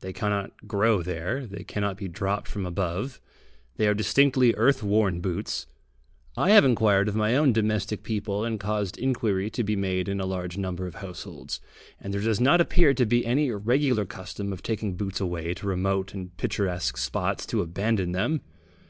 They 0.00 0.12
cannot 0.12 0.68
grow 0.68 1.02
there, 1.02 1.46
they 1.46 1.64
cannot 1.64 1.96
be 1.96 2.06
dropped 2.06 2.46
from 2.46 2.66
above 2.66 3.22
they 3.78 3.88
are 3.88 3.94
distinctly 3.94 4.52
earth 4.54 4.82
worn 4.82 5.22
boots. 5.22 5.66
I 6.36 6.50
have 6.50 6.66
inquired 6.66 7.08
of 7.08 7.16
my 7.16 7.36
own 7.36 7.54
domestic 7.54 8.02
people, 8.02 8.44
and 8.44 8.60
caused 8.60 8.98
inquiry 8.98 9.48
to 9.48 9.64
be 9.64 9.74
made 9.74 10.10
in 10.10 10.20
a 10.20 10.26
large 10.26 10.58
number 10.58 10.86
of 10.86 10.96
households, 10.96 11.58
and 11.98 12.12
there 12.12 12.20
does 12.20 12.38
not 12.38 12.60
appear 12.60 12.92
to 12.92 13.06
be 13.06 13.24
any 13.24 13.50
regular 13.50 14.04
custom 14.04 14.52
of 14.52 14.62
taking 14.62 14.94
boots 14.94 15.22
away 15.22 15.54
to 15.54 15.66
remote 15.66 16.12
and 16.12 16.36
picturesque 16.36 16.98
spots 16.98 17.46
to 17.46 17.62
abandon 17.62 18.12
them. 18.12 18.42